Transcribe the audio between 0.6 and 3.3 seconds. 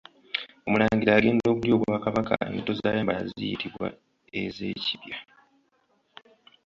Omulangira agenda okulya obwakabaka, engatto zaayambala